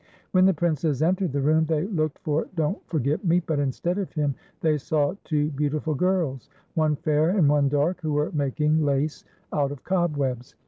When 0.31 0.45
the 0.47 0.53
Princes 0.55 1.03
entered 1.03 1.31
the 1.31 1.41
room, 1.43 1.65
they 1.67 1.85
looked 1.85 2.17
for 2.23 2.47
Don't 2.55 2.83
Forget 2.87 3.23
Me; 3.23 3.39
but, 3.39 3.59
instead 3.59 3.99
of 3.99 4.11
him, 4.13 4.33
they 4.61 4.79
saw 4.79 5.13
two 5.23 5.51
beautiful 5.51 5.93
girls, 5.93 6.49
one 6.73 6.95
fair 6.95 7.29
and 7.29 7.47
one 7.47 7.69
dark, 7.69 8.01
who 8.01 8.13
were 8.13 8.31
making 8.31 8.83
lace 8.83 9.25
out 9.53 9.71
of 9.71 9.83
cobwebs. 9.83 10.55